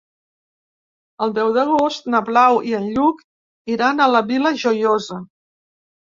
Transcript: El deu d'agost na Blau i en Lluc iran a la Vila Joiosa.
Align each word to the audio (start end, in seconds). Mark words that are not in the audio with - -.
El 1.25 1.33
deu 1.35 1.51
d'agost 1.57 2.09
na 2.13 2.21
Blau 2.31 2.57
i 2.71 2.73
en 2.79 2.89
Lluc 2.97 3.21
iran 3.75 4.01
a 4.01 4.09
la 4.17 4.25
Vila 4.35 4.55
Joiosa. 4.65 5.21